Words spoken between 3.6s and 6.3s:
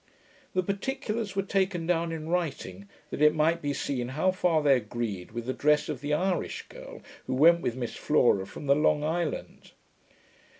be seen how far they agreed with the dress of the